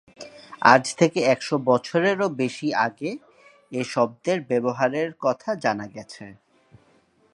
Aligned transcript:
আজ 0.73 0.83
থেকে 0.99 1.19
একশো 1.33 1.55
বছরেরও 1.69 2.27
বেশি 2.41 2.67
আগে 2.87 3.11
এ 3.71 3.81
শব্দের 3.93 4.39
ব্যবহারের 4.41 5.09
কথা 5.21 5.49
জানা 5.63 5.85
গেছে। 5.87 6.25